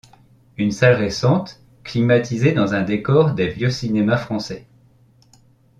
Une 0.57 0.71
salle 0.71 0.95
récente, 0.95 1.61
climatisée 1.83 2.53
dans 2.53 2.73
un 2.73 2.81
décors 2.81 3.35
des 3.35 3.49
vieux 3.49 3.69
cinémas 3.69 4.17
français. 4.17 4.65